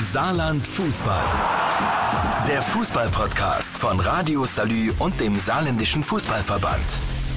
[0.00, 1.24] Saarland Fußball.
[2.46, 6.84] Der Fußball-Podcast von Radio Salü und dem Saarländischen Fußballverband.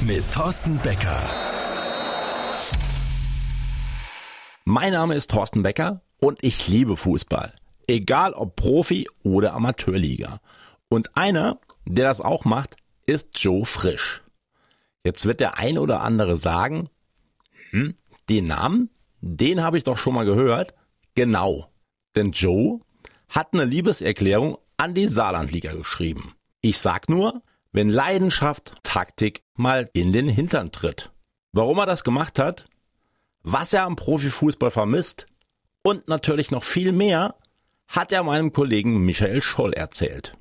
[0.06, 1.24] Mit Thorsten Becker.
[4.66, 7.54] Mein Name ist Thorsten Becker und ich liebe Fußball.
[7.88, 10.42] Egal ob Profi oder Amateurliga.
[10.90, 14.22] Und einer, der das auch macht, ist Joe Frisch.
[15.06, 16.90] Jetzt wird der ein oder andere sagen,
[17.70, 17.96] hm,
[18.28, 18.90] den Namen,
[19.22, 20.74] den habe ich doch schon mal gehört.
[21.16, 21.69] Genau.
[22.16, 22.80] Denn Joe
[23.30, 26.34] hat eine Liebeserklärung an die Saarlandliga geschrieben.
[26.62, 31.12] Ich sag nur, wenn Leidenschaft Taktik mal in den Hintern tritt.
[31.52, 32.66] Warum er das gemacht hat,
[33.44, 35.28] was er am Profifußball vermisst
[35.84, 37.36] und natürlich noch viel mehr,
[37.88, 40.38] hat er meinem Kollegen Michael Scholl erzählt.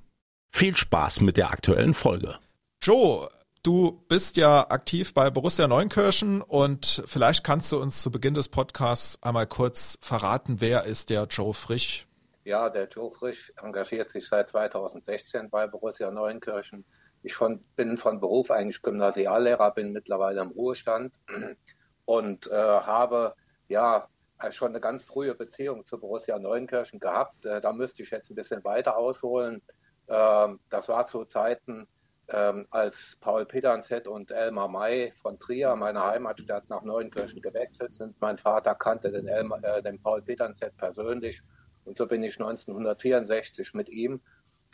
[0.51, 2.39] Viel Spaß mit der aktuellen Folge.
[2.83, 3.29] Joe,
[3.69, 8.49] du bist ja aktiv bei Borussia Neunkirchen und vielleicht kannst du uns zu Beginn des
[8.49, 12.07] Podcasts einmal kurz verraten, wer ist der Joe Frisch?
[12.45, 16.87] Ja, der Joe Frisch engagiert sich seit 2016 bei Borussia Neunkirchen.
[17.23, 21.17] Ich von, bin von Beruf eigentlich Gymnasiallehrer, bin mittlerweile im Ruhestand
[22.07, 23.35] und äh, habe
[23.69, 24.09] ja
[24.49, 27.45] schon eine ganz frühe Beziehung zu Borussia Neunkirchen gehabt.
[27.45, 29.61] Äh, da müsste ich jetzt ein bisschen weiter ausholen.
[30.07, 31.87] Äh, das war zu Zeiten,
[32.31, 38.21] ähm, als Paul Pedernset und Elmar May von Trier, meiner Heimatstadt, nach Neunkirchen gewechselt sind.
[38.21, 41.43] Mein Vater kannte den, Elmar, äh, den Paul Pedernset persönlich
[41.89, 44.21] und so bin ich 1964 mit ihm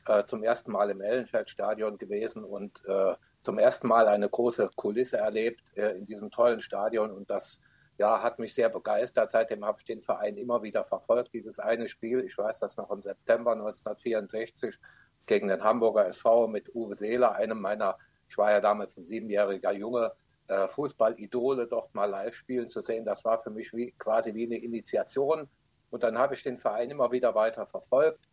[0.06, 5.18] äh, zum ersten Mal im Ellenfeldstadion gewesen und äh, zum ersten Mal eine große Kulisse
[5.18, 7.60] erlebt äh, in diesem tollen Stadion und das
[7.98, 9.30] ja, hat mich sehr begeistert.
[9.30, 11.32] Seitdem habe ich den Verein immer wieder verfolgt.
[11.32, 14.76] Dieses eine Spiel, ich weiß das noch im September 1964,
[15.26, 19.72] gegen den Hamburger SV mit Uwe Seeler, einem meiner, ich war ja damals ein siebenjähriger
[19.72, 20.12] Junge,
[20.48, 23.04] äh, Fußballidole dort mal live spielen zu sehen.
[23.04, 25.48] Das war für mich wie, quasi wie eine Initiation.
[25.90, 28.28] Und dann habe ich den Verein immer wieder weiter verfolgt.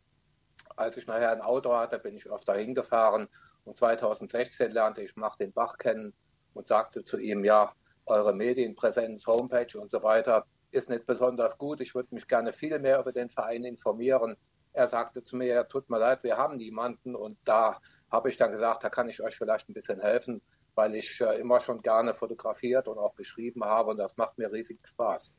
[0.75, 3.27] Als ich nachher ein Auto hatte, bin ich öfter hingefahren.
[3.63, 6.13] Und 2016 lernte ich Martin Bach kennen
[6.53, 7.71] und sagte zu ihm, ja,
[8.05, 11.81] eure Medienpräsenz, Homepage und so weiter ist nicht besonders gut.
[11.81, 14.35] Ich würde mich gerne viel mehr über den Verein informieren.
[14.73, 17.15] Er sagte zu mir, tut mir leid, wir haben niemanden.
[17.15, 17.79] Und da
[18.11, 20.41] habe ich dann gesagt, da kann ich euch vielleicht ein bisschen helfen,
[20.75, 24.51] weil ich äh, immer schon gerne fotografiert und auch geschrieben habe und das macht mir
[24.51, 25.33] riesig Spaß.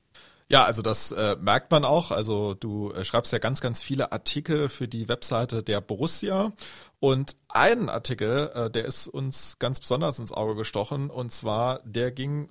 [0.49, 2.11] Ja, also das äh, merkt man auch.
[2.11, 6.53] Also du äh, schreibst ja ganz, ganz viele Artikel für die Webseite der Borussia
[7.01, 12.11] und ein Artikel, äh, der ist uns ganz besonders ins Auge gestochen und zwar der
[12.11, 12.51] ging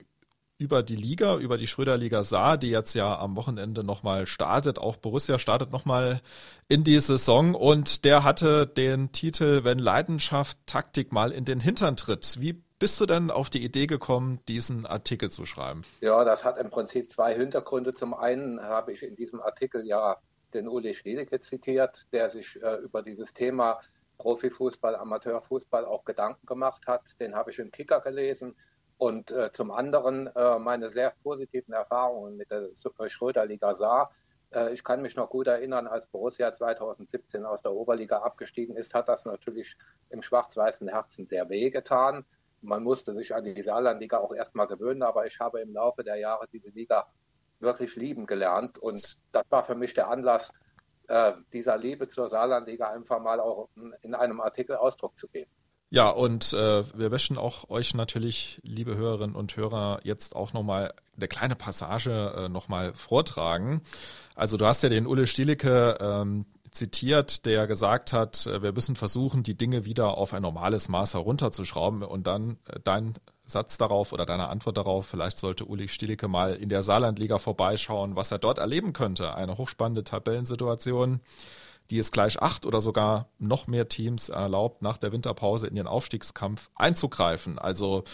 [0.62, 4.78] über die Liga, über die Schröder-Liga Saar, die jetzt ja am Wochenende nochmal startet.
[4.78, 6.22] Auch Borussia startet nochmal
[6.68, 11.98] in die Saison und der hatte den Titel Wenn Leidenschaft Taktik mal in den Hintern
[11.98, 12.38] tritt.
[12.40, 15.84] Wie bist du denn auf die Idee gekommen, diesen Artikel zu schreiben?
[16.00, 17.96] Ja, das hat im Prinzip zwei Hintergründe.
[17.96, 20.18] Zum einen habe ich in diesem Artikel ja
[20.54, 23.80] den Uli Schledeke zitiert, der sich äh, über dieses Thema
[24.20, 27.20] Profifußball, Amateurfußball auch Gedanken gemacht hat.
[27.20, 28.56] Den habe ich im Kicker gelesen
[29.02, 32.70] und äh, zum anderen äh, meine sehr positiven Erfahrungen mit der
[33.08, 34.12] Schröder-Liga Saar.
[34.54, 38.94] Äh, ich kann mich noch gut erinnern, als Borussia 2017 aus der Oberliga abgestiegen ist,
[38.94, 39.76] hat das natürlich
[40.12, 42.26] im schwarz-weißen Herzen sehr weh getan.
[42.62, 46.18] Man musste sich an die Saarlandliga auch erstmal gewöhnen, aber ich habe im Laufe der
[46.18, 47.08] Jahre diese Liga
[47.60, 48.78] wirklich lieben gelernt.
[48.78, 50.52] Und das war für mich der Anlass,
[51.08, 53.68] äh, dieser Liebe zur Saarlandliga einfach mal auch
[54.04, 55.50] in einem Artikel Ausdruck zu geben.
[55.94, 60.94] Ja, und äh, wir möchten auch euch natürlich, liebe Hörerinnen und Hörer, jetzt auch nochmal
[61.18, 63.82] eine kleine Passage äh, nochmal vortragen.
[64.34, 68.96] Also du hast ja den Ulle Stielicke ähm, zitiert, der gesagt hat, äh, wir müssen
[68.96, 73.16] versuchen, die Dinge wieder auf ein normales Maß herunterzuschrauben und dann äh, dein
[73.46, 78.16] Satz darauf oder deine Antwort darauf, vielleicht sollte Uli Stielicke mal in der Saarlandliga vorbeischauen,
[78.16, 79.36] was er dort erleben könnte.
[79.36, 81.20] Eine hochspannende Tabellensituation
[81.92, 85.88] die es gleich acht oder sogar noch mehr Teams erlaubt, nach der Winterpause in ihren
[85.88, 87.60] Aufstiegskampf einzugreifen.
[87.60, 88.06] Also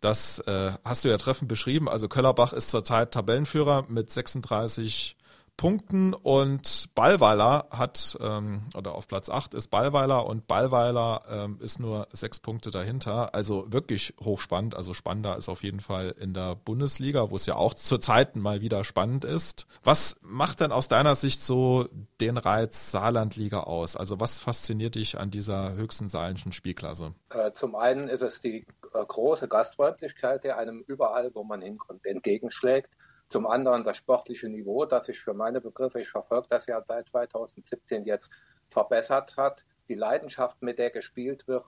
[0.00, 1.88] das äh, hast du ja treffend beschrieben.
[1.88, 5.16] Also Köllerbach ist zurzeit Tabellenführer mit 36
[5.56, 11.78] Punkten und Ballweiler hat, ähm, oder auf Platz 8 ist Ballweiler und Ballweiler ähm, ist
[11.78, 13.34] nur sechs Punkte dahinter.
[13.34, 14.74] Also wirklich hochspannend.
[14.74, 18.36] Also spannender ist auf jeden Fall in der Bundesliga, wo es ja auch zur Zeit
[18.36, 19.66] mal wieder spannend ist.
[19.84, 21.88] Was macht denn aus deiner Sicht so
[22.20, 23.96] den Reiz Saarlandliga aus?
[23.96, 27.14] Also was fasziniert dich an dieser höchsten saarländischen Spielklasse?
[27.30, 32.06] Äh, zum einen ist es die äh, große Gastfreundlichkeit, der einem überall, wo man hinkommt,
[32.06, 32.90] entgegenschlägt.
[33.34, 37.08] Zum anderen das sportliche Niveau, das sich für meine Begriffe, ich verfolge das ja seit
[37.08, 38.30] 2017 jetzt
[38.68, 41.64] verbessert hat, die Leidenschaft, mit der gespielt wird.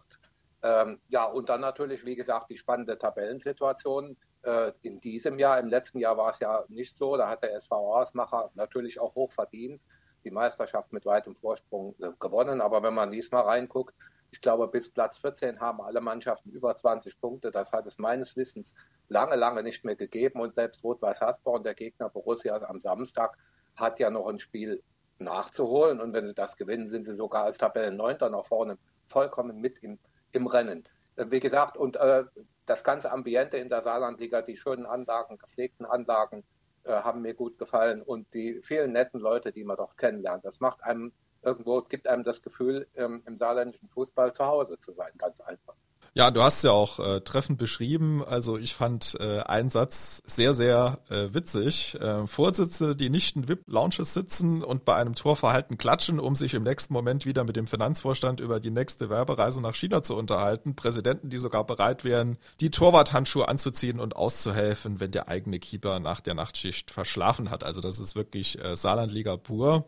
[0.62, 5.58] Ähm, ja, und dann natürlich, wie gesagt, die spannende Tabellensituation äh, in diesem Jahr.
[5.58, 7.16] Im letzten Jahr war es ja nicht so.
[7.16, 9.82] Da hat der SV Ausmacher natürlich auch hoch verdient
[10.22, 12.60] die Meisterschaft mit weitem Vorsprung äh, gewonnen.
[12.60, 13.96] Aber wenn man diesmal reinguckt,
[14.30, 17.50] ich glaube, bis Platz 14 haben alle Mannschaften über 20 Punkte.
[17.50, 18.74] Das hat es meines Wissens
[19.08, 20.40] lange, lange nicht mehr gegeben.
[20.40, 23.36] Und selbst Rot-Weiß Hasborn, der Gegner Borussia am Samstag,
[23.76, 24.82] hat ja noch ein Spiel
[25.18, 26.00] nachzuholen.
[26.00, 29.98] Und wenn sie das gewinnen, sind sie sogar als Tabellenneunter nach vorne vollkommen mit im,
[30.32, 30.84] im Rennen.
[31.16, 32.24] Äh, wie gesagt, und äh,
[32.66, 36.44] das ganze Ambiente in der Saarlandliga, die schönen Anlagen, gepflegten Anlagen,
[36.84, 40.44] äh, haben mir gut gefallen und die vielen netten Leute, die man dort kennenlernt.
[40.44, 41.12] Das macht einem
[41.46, 45.74] irgendwo, gibt einem das Gefühl, ähm, im saarländischen Fußball zu Hause zu sein, ganz einfach.
[46.16, 48.24] Ja, du hast ja auch äh, treffend beschrieben.
[48.24, 51.94] Also ich fand äh, einen Satz sehr, sehr äh, witzig.
[52.00, 56.62] Äh, Vorsitzende, die nicht in VIP-Lounges sitzen und bei einem Torverhalten klatschen, um sich im
[56.62, 60.74] nächsten Moment wieder mit dem Finanzvorstand über die nächste Werbereise nach China zu unterhalten.
[60.74, 66.22] Präsidenten, die sogar bereit wären, die Torwarthandschuhe anzuziehen und auszuhelfen, wenn der eigene Keeper nach
[66.22, 67.62] der Nachtschicht verschlafen hat.
[67.62, 69.84] Also das ist wirklich äh, Saarlandliga pur.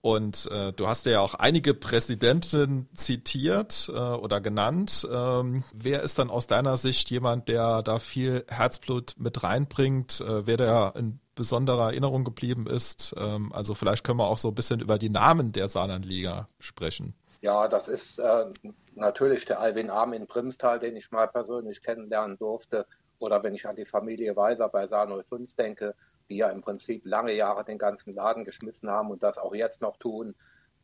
[0.00, 5.06] Und äh, du hast ja auch einige Präsidenten zitiert äh, oder genannt.
[5.10, 10.46] Ähm, wer ist dann aus deiner Sicht jemand, der da viel Herzblut mit reinbringt, äh,
[10.46, 13.12] wer da in besonderer Erinnerung geblieben ist?
[13.18, 17.14] Ähm, also vielleicht können wir auch so ein bisschen über die Namen der Saarlandliga sprechen.
[17.40, 18.46] Ja, das ist äh,
[18.94, 22.86] natürlich der Alwin Arm in Primstal, den ich mal persönlich kennenlernen durfte.
[23.18, 25.94] Oder wenn ich an die Familie Weiser bei Saar 05 denke,
[26.28, 29.80] die ja im Prinzip lange Jahre den ganzen Laden geschmissen haben und das auch jetzt
[29.80, 30.34] noch tun.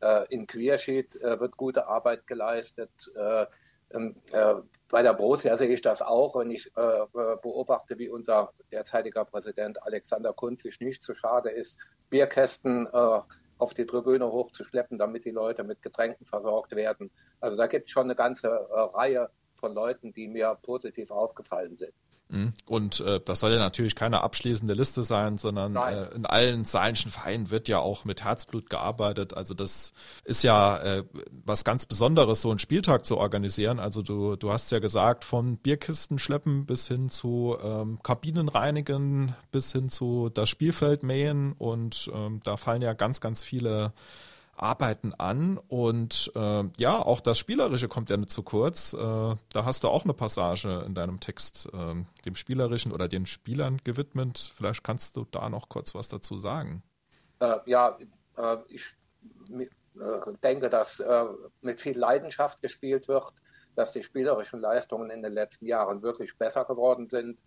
[0.01, 3.11] Äh, in Queerschied äh, wird gute Arbeit geleistet.
[3.15, 3.45] Äh,
[3.93, 4.55] ähm, äh
[4.87, 7.05] bei der Borussia sehe ich das auch, wenn ich äh,
[7.41, 11.79] beobachte, wie unser derzeitiger Präsident Alexander Kunz sich nicht zu schade ist,
[12.11, 13.19] Bierkästen äh,
[13.57, 17.09] auf die Tribüne hochzuschleppen, damit die Leute mit Getränken versorgt werden.
[17.41, 18.49] Also da gibt es schon eine ganze
[18.93, 21.93] Reihe von Leuten, die mir positiv aufgefallen sind.
[22.29, 22.53] Mhm.
[22.65, 27.11] Und äh, das soll ja natürlich keine abschließende Liste sein, sondern äh, in allen saarländischen
[27.11, 29.35] Vereinen wird ja auch mit Herzblut gearbeitet.
[29.35, 29.93] Also das
[30.23, 31.03] ist ja äh,
[31.45, 33.79] was ganz Besonderes, so einen Spieltag zu organisieren.
[33.79, 39.35] Also du, du hast ja gesagt, von Bierkisten schleppen bis hin zu ähm, Kabinen reinigen,
[39.51, 43.93] bis hin zu das Spielfeld mähen und ähm, da fallen ja ganz, ganz viele
[44.57, 48.93] Arbeiten an und äh, ja, auch das Spielerische kommt ja nicht zu kurz.
[48.93, 53.25] Äh, da hast du auch eine Passage in deinem Text äh, dem Spielerischen oder den
[53.25, 54.51] Spielern gewidmet.
[54.55, 56.83] Vielleicht kannst du da noch kurz was dazu sagen.
[57.39, 57.97] Äh, ja,
[58.37, 58.93] äh, ich
[59.51, 59.67] äh,
[60.43, 61.03] denke, dass
[61.61, 63.33] mit viel Leidenschaft gespielt wird,
[63.75, 67.39] dass die spielerischen Leistungen in den letzten Jahren wirklich besser geworden sind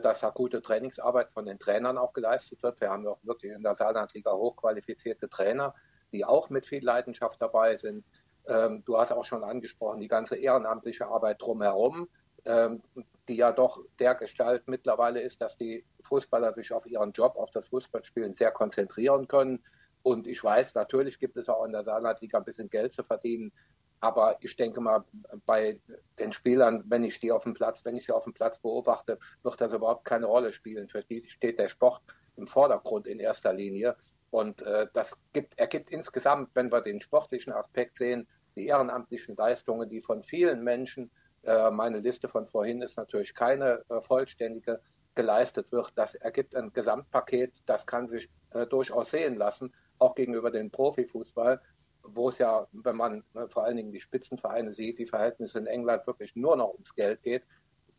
[0.00, 2.80] dass da gute Trainingsarbeit von den Trainern auch geleistet wird.
[2.80, 5.74] Wir haben auch wirklich in der Saarlandliga hochqualifizierte Trainer,
[6.14, 8.04] die auch mit viel Leidenschaft dabei sind.
[8.46, 12.08] Ähm, du hast auch schon angesprochen, die ganze ehrenamtliche Arbeit drumherum,
[12.44, 12.82] ähm,
[13.28, 17.50] die ja doch der Gestalt mittlerweile ist, dass die Fußballer sich auf ihren Job, auf
[17.50, 19.62] das Fußballspielen sehr konzentrieren können.
[20.02, 23.52] Und ich weiß, natürlich gibt es auch in der Saarlandliga ein bisschen Geld zu verdienen.
[24.00, 25.02] Aber ich denke mal,
[25.46, 25.80] bei
[26.18, 29.18] den Spielern, wenn ich die auf dem Platz, wenn ich sie auf dem Platz beobachte,
[29.42, 30.88] wird das überhaupt keine Rolle spielen.
[30.88, 32.02] Für die steht der Sport
[32.36, 33.96] im Vordergrund in erster Linie.
[34.34, 38.26] Und äh, das gibt, ergibt insgesamt, wenn wir den sportlichen Aspekt sehen,
[38.56, 41.12] die ehrenamtlichen Leistungen, die von vielen Menschen,
[41.44, 44.80] äh, meine Liste von vorhin ist natürlich keine äh, vollständige,
[45.14, 45.92] geleistet wird.
[45.94, 51.60] Das ergibt ein Gesamtpaket, das kann sich äh, durchaus sehen lassen, auch gegenüber dem Profifußball,
[52.02, 55.68] wo es ja, wenn man äh, vor allen Dingen die Spitzenvereine sieht, die Verhältnisse in
[55.68, 57.44] England wirklich nur noch ums Geld geht.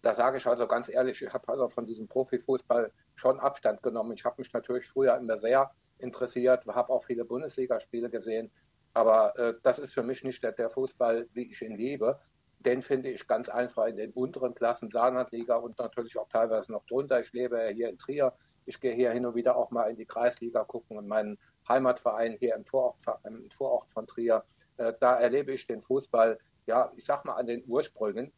[0.02, 4.12] Da sage ich also ganz ehrlich, ich habe also von diesem Profifußball schon Abstand genommen.
[4.12, 8.52] Ich habe mich natürlich früher immer sehr interessiert, habe auch viele Bundesligaspiele gesehen.
[8.94, 12.20] Aber äh, das ist für mich nicht der, der, Fußball, wie ich ihn liebe.
[12.60, 16.86] Den finde ich ganz einfach in den unteren Klassen, Saarlandliga und natürlich auch teilweise noch
[16.86, 17.20] drunter.
[17.20, 18.34] Ich lebe ja hier in Trier.
[18.66, 21.38] Ich gehe hier hin und wieder auch mal in die Kreisliga gucken und meinen
[21.68, 24.44] Heimatverein hier im Vorort, im Vorort von Trier.
[24.78, 28.32] Äh, da erlebe ich den Fußball, ja, ich sag mal an den Ursprüngen.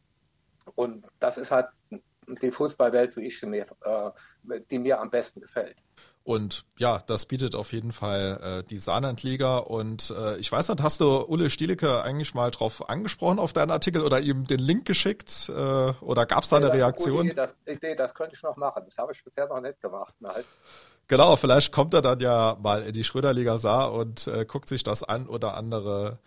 [0.74, 1.68] Und das ist halt
[2.42, 4.10] die Fußballwelt, wie ich sie mir, äh,
[4.70, 5.76] die mir am besten gefällt.
[6.28, 9.56] Und ja, das bietet auf jeden Fall äh, die Saarlandliga.
[9.56, 13.70] Und äh, ich weiß nicht, hast du Ulle Stielicke eigentlich mal drauf angesprochen auf deinen
[13.70, 15.48] Artikel oder ihm den Link geschickt?
[15.48, 17.28] Äh, oder gab es da eine Reaktion?
[17.28, 18.82] Idee, das, Idee, das könnte ich noch machen.
[18.84, 20.14] Das habe ich bisher noch nicht gemacht.
[20.20, 20.44] Nein.
[21.06, 24.82] Genau, vielleicht kommt er dann ja mal in die Schröderliga Saar und äh, guckt sich
[24.82, 26.18] das ein oder andere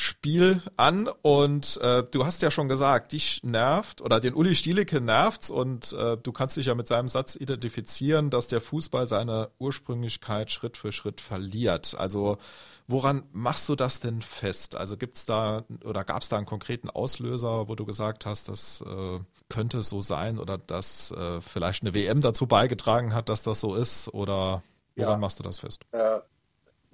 [0.00, 5.00] Spiel an und äh, du hast ja schon gesagt, dich nervt oder den Uli Stielicke
[5.00, 9.50] nervt's und äh, du kannst dich ja mit seinem Satz identifizieren, dass der Fußball seine
[9.58, 11.96] Ursprünglichkeit Schritt für Schritt verliert.
[11.98, 12.38] Also
[12.86, 14.76] woran machst du das denn fest?
[14.76, 19.18] Also gibt's da oder gab's da einen konkreten Auslöser, wo du gesagt hast, das äh,
[19.48, 23.74] könnte so sein oder dass äh, vielleicht eine WM dazu beigetragen hat, dass das so
[23.74, 24.62] ist oder
[24.94, 25.18] woran ja.
[25.18, 25.82] machst du das fest?
[25.90, 26.20] Äh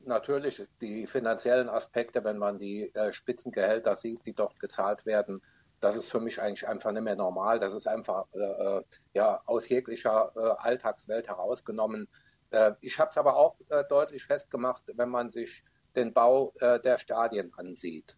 [0.07, 5.43] natürlich die finanziellen Aspekte, wenn man die äh, Spitzengehälter sieht, die dort gezahlt werden,
[5.81, 7.61] das ist für mich eigentlich einfach nicht mehr normal.
[7.61, 8.83] Das ist einfach äh, äh
[9.13, 12.09] ja, aus jeglicher äh, Alltagswelt herausgenommen.
[12.51, 15.63] Äh, ich habe es aber auch äh, deutlich festgemacht, wenn man sich
[15.95, 18.17] den Bau der Stadien ansieht.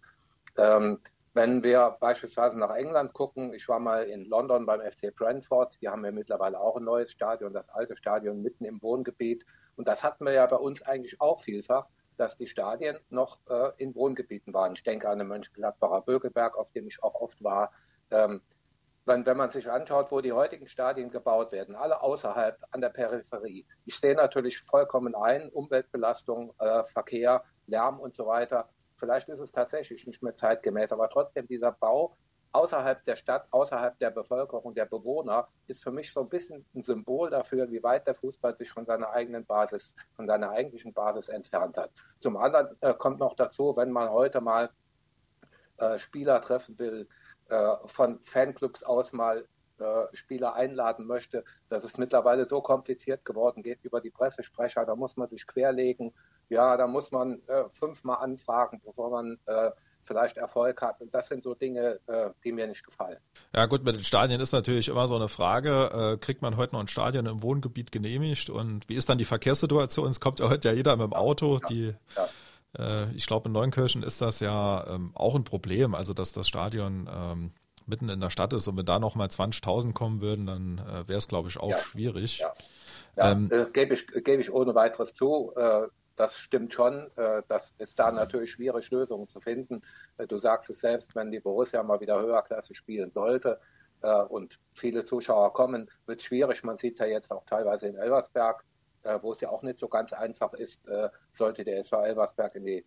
[0.57, 0.99] Ähm,
[1.35, 5.88] wenn wir beispielsweise nach England gucken, ich war mal in London beim FC Brentford, die
[5.90, 9.45] haben ja mittlerweile auch ein neues Stadion, das alte Stadion mitten im Wohngebiet.
[9.76, 13.71] Und das hatten wir ja bei uns eigentlich auch vielfach, dass die Stadien noch äh,
[13.76, 14.75] in Wohngebieten waren.
[14.75, 17.73] Ich denke an den Mönchengladbacher Bögelberg, auf dem ich auch oft war.
[18.11, 18.40] Ähm,
[19.04, 22.88] wenn, wenn man sich anschaut, wo die heutigen Stadien gebaut werden, alle außerhalb an der
[22.88, 23.64] Peripherie.
[23.85, 28.68] Ich sehe natürlich vollkommen ein, Umweltbelastung, äh, Verkehr, Lärm und so weiter.
[28.97, 32.16] Vielleicht ist es tatsächlich nicht mehr zeitgemäß, aber trotzdem dieser Bau
[32.53, 36.83] außerhalb der Stadt, außerhalb der Bevölkerung, der Bewohner, ist für mich so ein bisschen ein
[36.83, 41.29] Symbol dafür, wie weit der Fußball sich von seiner eigenen Basis, von seiner eigentlichen Basis
[41.29, 41.91] entfernt hat.
[42.19, 44.71] Zum anderen äh, kommt noch dazu, wenn man heute mal
[45.79, 47.09] äh, Spieler treffen will,
[47.49, 49.47] äh, von Fanclubs aus mal
[49.79, 54.97] äh, Spieler einladen möchte, dass es mittlerweile so kompliziert geworden geht über die Pressesprecher, da
[54.97, 56.15] muss man sich querlegen,
[56.49, 59.71] ja, da muss man äh, fünfmal anfragen, bevor man äh,
[60.07, 61.01] vielleicht Erfolg hat.
[61.01, 63.19] Und das sind so Dinge, äh, die mir nicht gefallen.
[63.55, 66.75] Ja gut, mit den Stadien ist natürlich immer so eine Frage, äh, kriegt man heute
[66.75, 70.11] noch ein Stadion im Wohngebiet genehmigt und wie ist dann die Verkehrssituation?
[70.11, 72.29] Es kommt ja heute ja jeder mit dem Auto, ja, die ja.
[72.79, 76.47] Äh, ich glaube in Neunkirchen ist das ja ähm, auch ein Problem, also dass das
[76.47, 77.53] Stadion ähm,
[77.87, 81.19] mitten in der Stadt ist und wenn da nochmal 20.000 kommen würden, dann äh, wäre
[81.19, 81.79] es glaube ich auch ja.
[81.79, 82.39] schwierig.
[83.17, 85.53] Ja, ähm, das gebe ich, gebe ich ohne weiteres zu.
[86.17, 87.11] Das stimmt schon.
[87.17, 89.83] Äh, das ist da natürlich schwierig, Lösungen zu finden.
[90.17, 93.61] Äh, du sagst es selbst, wenn die Borussia mal wieder höherklasse spielen sollte
[94.03, 96.65] äh, und viele Zuschauer kommen, wird es schwierig.
[96.65, 98.65] Man sieht es ja jetzt auch teilweise in Elversberg,
[99.23, 100.83] wo es ja auch nicht so ganz einfach ist,
[101.31, 102.85] sollte der SV Elversberg in die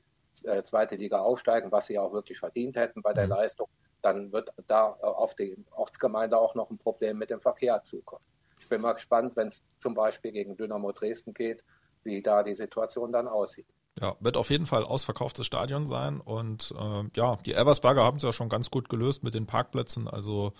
[0.66, 3.30] zweite Liga aufsteigen, was sie auch wirklich verdient hätten bei der mhm.
[3.30, 3.70] Leistung,
[4.02, 8.26] dann wird da auf die Ortsgemeinde auch noch ein Problem mit dem Verkehr zukommen.
[8.60, 11.64] Ich bin mal gespannt, wenn es zum Beispiel gegen Dynamo Dresden geht,
[12.10, 13.68] wie da die Situation dann aussieht.
[14.02, 18.24] Ja, wird auf jeden Fall ausverkauftes Stadion sein und äh, ja, die Elversberger haben es
[18.24, 20.08] ja schon ganz gut gelöst mit den Parkplätzen.
[20.08, 20.54] Also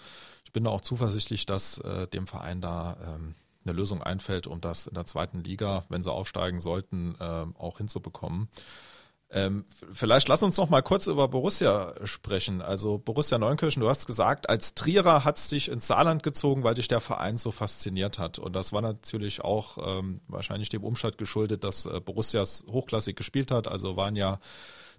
[0.44, 4.60] ich bin da auch zuversichtlich, dass äh, dem Verein da ähm, eine Lösung einfällt, um
[4.60, 8.50] das in der zweiten Liga, wenn sie aufsteigen sollten, äh, auch hinzubekommen.
[9.32, 12.64] Ähm, vielleicht lass uns noch mal kurz über Borussia sprechen.
[12.64, 16.74] Also Borussia Neunkirchen, du hast gesagt, als Trierer hat es dich ins Saarland gezogen, weil
[16.74, 18.40] dich der Verein so fasziniert hat.
[18.40, 23.52] Und das war natürlich auch ähm, wahrscheinlich dem Umstand geschuldet, dass äh, Borussias hochklassig gespielt
[23.52, 23.68] hat.
[23.68, 24.40] Also waren ja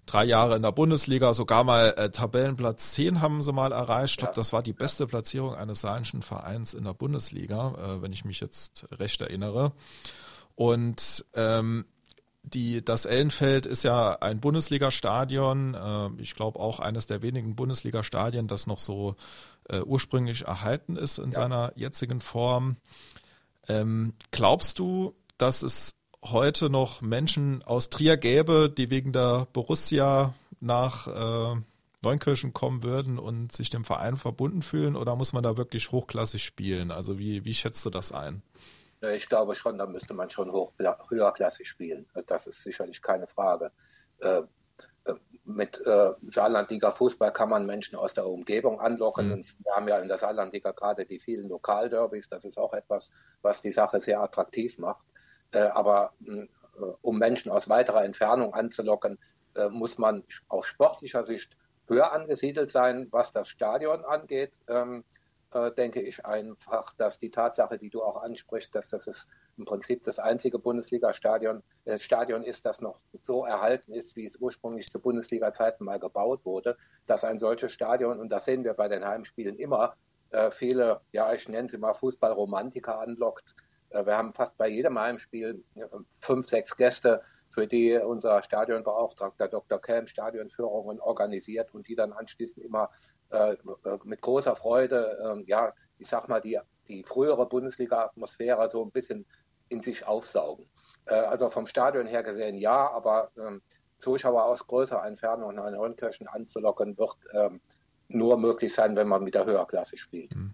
[0.05, 4.13] drei Jahre in der Bundesliga, sogar mal äh, Tabellenplatz 10 haben sie mal erreicht.
[4.13, 8.13] Ich glaube, das war die beste Platzierung eines saarländischen Vereins in der Bundesliga, äh, wenn
[8.13, 9.73] ich mich jetzt recht erinnere.
[10.55, 11.85] Und ähm,
[12.43, 18.47] die, das Ellenfeld ist ja ein Bundesliga-Stadion, äh, ich glaube auch eines der wenigen Bundesliga-Stadien,
[18.47, 19.15] das noch so
[19.69, 21.33] äh, ursprünglich erhalten ist in ja.
[21.33, 22.77] seiner jetzigen Form.
[23.67, 30.33] Ähm, glaubst du, dass es heute noch Menschen aus Trier gäbe, die wegen der Borussia
[30.59, 31.59] nach äh,
[32.01, 36.43] Neunkirchen kommen würden und sich dem Verein verbunden fühlen oder muss man da wirklich hochklassig
[36.43, 36.91] spielen?
[36.91, 38.41] Also wie, wie schätzt du das ein?
[39.01, 40.73] Ich glaube schon, da müsste man schon hoch,
[41.09, 42.07] höherklassig spielen.
[42.27, 43.71] Das ist sicherlich keine Frage.
[44.19, 44.43] Äh,
[45.05, 49.29] äh, mit äh, Saarlandliga Fußball kann man Menschen aus der Umgebung anlocken.
[49.29, 49.43] Mhm.
[49.63, 52.29] wir haben ja in der Saarlandliga gerade die vielen Lokalderbys.
[52.29, 55.05] Das ist auch etwas, was die Sache sehr attraktiv macht.
[55.51, 56.13] aber
[57.01, 59.17] um Menschen aus weiterer Entfernung anzulocken,
[59.71, 64.53] muss man auf sportlicher Sicht höher angesiedelt sein, was das Stadion angeht.
[65.53, 69.27] Äh, denke ich einfach, dass die Tatsache, die du auch ansprichst, dass das ist
[69.57, 74.37] im Prinzip das einzige Bundesliga-Stadion äh, Stadion ist, das noch so erhalten ist, wie es
[74.37, 78.87] ursprünglich zu Bundesliga-Zeiten mal gebaut wurde, dass ein solches Stadion, und das sehen wir bei
[78.87, 79.95] den Heimspielen immer,
[80.29, 83.53] äh, viele, ja, ich nenne sie mal Fußballromantiker anlockt.
[83.89, 85.81] Äh, wir haben fast bei jedem Heimspiel äh,
[86.13, 89.79] fünf, sechs Gäste, für die unser Stadionbeauftragter Dr.
[89.79, 92.89] Kelm Stadionführungen organisiert und die dann anschließend immer
[93.29, 93.55] äh,
[94.03, 99.25] mit großer Freude, äh, ja, ich sag mal, die, die frühere Bundesliga-Atmosphäre so ein bisschen
[99.69, 100.65] in sich aufsaugen.
[101.05, 103.61] Äh, also vom Stadion her gesehen ja, aber ähm,
[103.97, 107.61] Zuschauer aus größerer Entfernung nach Neunkirchen anzulocken, wird ähm,
[108.07, 110.35] nur möglich sein, wenn man mit der Höherklasse spielt.
[110.35, 110.53] Mhm.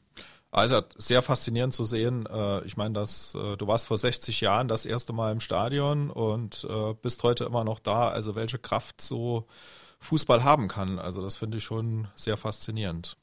[0.58, 2.26] Also sehr faszinierend zu sehen.
[2.26, 6.10] Äh, ich meine, dass äh, du warst vor 60 Jahren das erste Mal im Stadion
[6.10, 8.10] und äh, bist heute immer noch da.
[8.10, 9.46] Also welche Kraft so
[10.00, 10.98] Fußball haben kann.
[10.98, 13.18] Also das finde ich schon sehr faszinierend.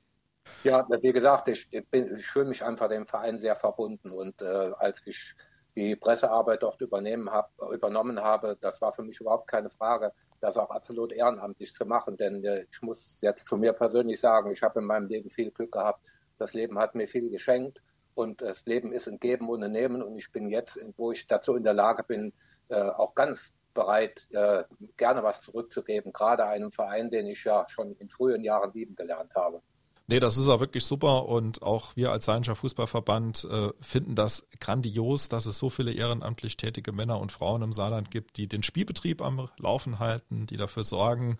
[0.63, 4.71] Ja, wie gesagt, ich, bin, ich fühle mich einfach dem Verein sehr verbunden und äh,
[4.79, 5.35] als ich
[5.75, 10.57] die Pressearbeit dort übernehmen hab, übernommen habe, das war für mich überhaupt keine Frage, das
[10.57, 12.17] auch absolut ehrenamtlich zu machen.
[12.17, 15.51] Denn äh, ich muss jetzt zu mir persönlich sagen, ich habe in meinem Leben viel
[15.51, 16.01] Glück gehabt.
[16.39, 17.83] Das Leben hat mir viel geschenkt
[18.15, 20.03] und das Leben ist ein Geben und ein Nehmen.
[20.03, 22.33] Und ich bin jetzt, wo ich dazu in der Lage bin,
[22.69, 24.65] äh, auch ganz bereit, äh,
[24.97, 29.35] gerne was zurückzugeben, gerade einem Verein, den ich ja schon in frühen Jahren lieben gelernt
[29.35, 29.61] habe.
[30.07, 34.47] Nee, das ist auch wirklich super und auch wir als Seinischer Fußballverband äh, finden das
[34.61, 38.63] grandios, dass es so viele ehrenamtlich tätige Männer und Frauen im Saarland gibt, die den
[38.63, 41.39] Spielbetrieb am Laufen halten, die dafür sorgen,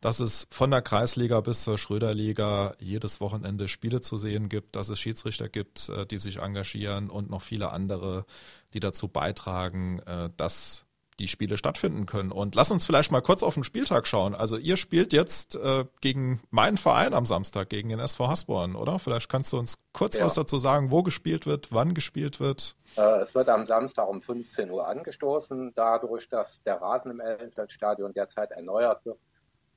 [0.00, 4.90] dass es von der Kreisliga bis zur Schröderliga jedes Wochenende Spiele zu sehen gibt, dass
[4.90, 8.24] es Schiedsrichter gibt, äh, die sich engagieren und noch viele andere,
[8.74, 10.84] die dazu beitragen, äh, dass
[11.18, 12.30] die Spiele stattfinden können.
[12.30, 14.36] Und lass uns vielleicht mal kurz auf den Spieltag schauen.
[14.36, 19.00] Also ihr spielt jetzt äh, gegen meinen Verein am Samstag, gegen den SV Hasborn, oder?
[19.00, 20.24] Vielleicht kannst du uns kurz ja.
[20.24, 22.76] was dazu sagen, wo gespielt wird, wann gespielt wird.
[22.94, 25.72] Es wird am Samstag um 15 Uhr angestoßen.
[25.74, 29.18] Dadurch, dass der Rasen im Ellenfeldstadion derzeit erneuert wird,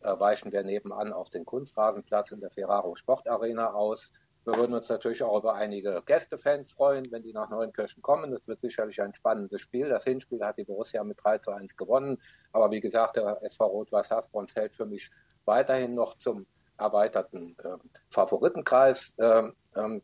[0.03, 4.11] weichen wir nebenan auf den Kunstrasenplatz in der Ferraro Sportarena aus.
[4.43, 8.31] Wir würden uns natürlich auch über einige Gästefans freuen, wenn die nach Neunkirchen kommen.
[8.31, 9.89] Das wird sicherlich ein spannendes Spiel.
[9.89, 12.19] Das Hinspiel hat die Borussia mit 3 zu 1 gewonnen.
[12.51, 15.11] Aber wie gesagt, der SV Rot-Weiß Hasborn zählt für mich
[15.45, 17.77] weiterhin noch zum erweiterten äh,
[18.09, 19.15] Favoritenkreis.
[19.19, 20.01] Ähm, ähm,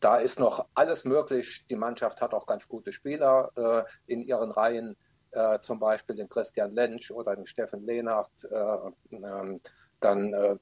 [0.00, 1.64] da ist noch alles möglich.
[1.70, 4.96] Die Mannschaft hat auch ganz gute Spieler äh, in ihren Reihen,
[5.34, 8.44] äh, zum Beispiel den Christian Lentsch oder den Steffen Lehnhardt.
[8.44, 9.60] Äh, ähm,
[10.04, 10.56] dann äh,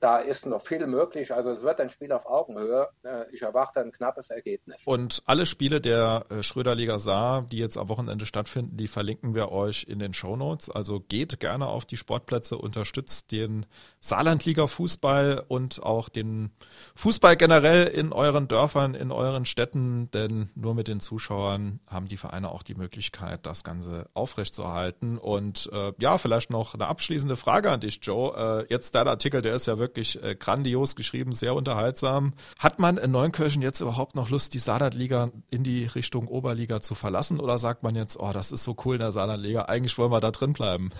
[0.00, 1.32] da ist noch viel möglich.
[1.32, 2.88] Also es wird ein Spiel auf Augenhöhe.
[3.02, 4.86] Äh, ich erwarte ein knappes Ergebnis.
[4.86, 9.52] Und alle Spiele der äh, Schröderliga Saar, die jetzt am Wochenende stattfinden, die verlinken wir
[9.52, 10.70] euch in den Show Notes.
[10.70, 13.66] Also geht gerne auf die Sportplätze, unterstützt den
[14.00, 16.50] Saarlandliga Fußball und auch den
[16.94, 22.16] Fußball generell in euren Dörfern, in euren Städten, denn nur mit den Zuschauern haben die
[22.16, 25.18] Vereine auch die Möglichkeit, das Ganze aufrechtzuerhalten.
[25.18, 28.66] Und äh, ja, vielleicht noch eine abschließende Frage an dich, Joe.
[28.68, 32.34] Äh, jetzt jetzt dein Artikel, der ist ja wirklich äh, grandios geschrieben, sehr unterhaltsam.
[32.58, 36.94] Hat man in Neunkirchen jetzt überhaupt noch Lust, die Saarlandliga in die Richtung Oberliga zu
[36.94, 37.40] verlassen?
[37.40, 40.20] Oder sagt man jetzt, oh, das ist so cool in der Saarlandliga, eigentlich wollen wir
[40.20, 40.90] da drin bleiben?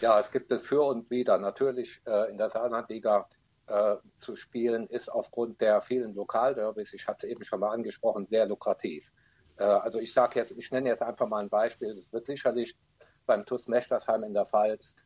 [0.00, 1.38] Ja, es gibt ein Für und Wider.
[1.38, 3.28] Natürlich äh, in der Saarlandliga
[3.66, 8.26] äh, zu spielen, ist aufgrund der vielen Lokalderbys, ich hatte es eben schon mal angesprochen,
[8.26, 9.12] sehr lukrativ.
[9.58, 11.90] Äh, also ich sage jetzt, ich nenne jetzt einfach mal ein Beispiel.
[11.90, 12.74] Es wird sicherlich
[13.26, 14.96] beim TuS Mechtersheim in der Pfalz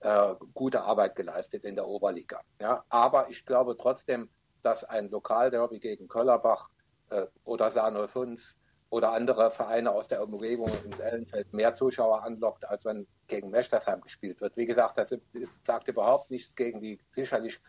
[0.00, 2.40] äh, gute Arbeit geleistet in der Oberliga.
[2.60, 4.28] Ja, aber ich glaube trotzdem,
[4.62, 6.68] dass ein Lokalderby gegen Köllerbach
[7.10, 8.56] äh, oder Saar 05
[8.90, 14.00] oder andere Vereine aus der Umgebung ins Ellenfeld mehr Zuschauer anlockt, als wenn gegen Mechtersheim
[14.00, 14.56] gespielt wird.
[14.56, 17.60] Wie gesagt, das ist, sagt überhaupt nichts gegen die sicherlich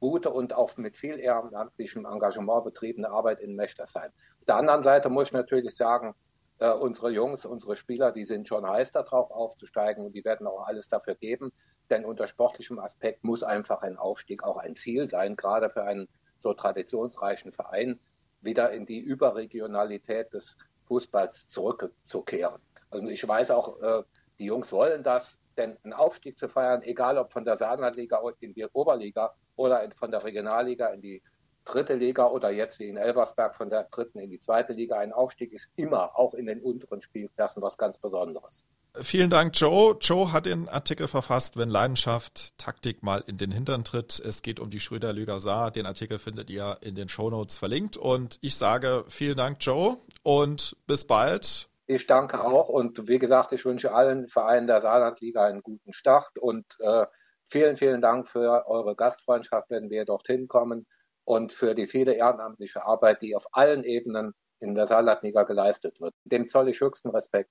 [0.00, 4.10] gute und auch mit viel ehrenamtlichem Engagement betriebene Arbeit in Mechtersheim.
[4.38, 6.14] Auf der anderen Seite muss ich natürlich sagen,
[6.58, 10.66] äh, unsere Jungs, unsere Spieler, die sind schon heiß darauf aufzusteigen und die werden auch
[10.66, 11.52] alles dafür geben.
[11.90, 16.08] Denn unter sportlichem Aspekt muss einfach ein Aufstieg auch ein Ziel sein, gerade für einen
[16.38, 17.98] so traditionsreichen Verein,
[18.40, 22.60] wieder in die Überregionalität des Fußballs zurückzukehren.
[22.90, 24.02] Also ich weiß auch, äh,
[24.38, 28.54] die Jungs wollen das, denn einen Aufstieg zu feiern, egal ob von der Saarlandliga in
[28.54, 31.22] die Oberliga oder von der Regionalliga in die
[31.64, 34.98] dritte Liga oder jetzt wie in Elversberg von der dritten in die zweite Liga.
[34.98, 38.66] Ein Aufstieg ist immer, auch in den unteren Spielklassen, was ganz Besonderes.
[38.94, 39.96] Vielen Dank, Joe.
[40.00, 44.18] Joe hat den Artikel verfasst, wenn Leidenschaft Taktik mal in den Hintern tritt.
[44.20, 45.70] Es geht um die Schröder-Lüger Saar.
[45.70, 47.96] Den Artikel findet ihr in den Shownotes verlinkt.
[47.96, 51.68] Und ich sage vielen Dank, Joe, und bis bald.
[51.86, 56.38] Ich danke auch und wie gesagt, ich wünsche allen Vereinen der Saarlandliga einen guten Start
[56.38, 57.06] und äh,
[57.44, 60.86] vielen, vielen Dank für eure Gastfreundschaft, wenn wir dorthin kommen
[61.24, 66.14] und für die viele ehrenamtliche Arbeit, die auf allen Ebenen in der Saarlandliga geleistet wird.
[66.24, 67.50] Dem zoll ich höchsten Respekt.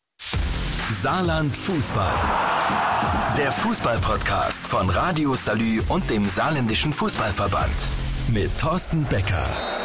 [0.92, 2.14] Saarland Fußball.
[3.38, 7.70] Der Fußball-Podcast von Radio Salü und dem Saarländischen Fußballverband.
[8.34, 9.79] Mit Thorsten Becker.